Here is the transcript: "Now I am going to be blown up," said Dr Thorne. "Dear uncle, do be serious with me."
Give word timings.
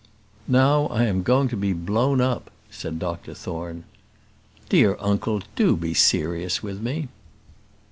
"Now 0.47 0.87
I 0.87 1.03
am 1.03 1.21
going 1.21 1.47
to 1.49 1.55
be 1.55 1.73
blown 1.73 2.21
up," 2.21 2.49
said 2.71 2.97
Dr 2.97 3.35
Thorne. 3.35 3.83
"Dear 4.67 4.97
uncle, 4.99 5.43
do 5.55 5.75
be 5.75 5.93
serious 5.93 6.63
with 6.63 6.81
me." 6.81 7.07